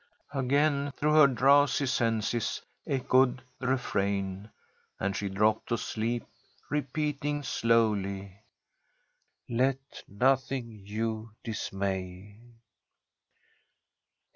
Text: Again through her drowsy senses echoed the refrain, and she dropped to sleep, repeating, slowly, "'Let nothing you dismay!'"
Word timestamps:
Again 0.33 0.93
through 0.97 1.13
her 1.13 1.27
drowsy 1.27 1.85
senses 1.85 2.63
echoed 2.87 3.43
the 3.59 3.67
refrain, 3.67 4.49
and 4.99 5.15
she 5.15 5.29
dropped 5.29 5.69
to 5.69 5.77
sleep, 5.77 6.25
repeating, 6.71 7.43
slowly, 7.43 8.39
"'Let 9.47 10.01
nothing 10.07 10.81
you 10.87 11.33
dismay!'" 11.43 12.35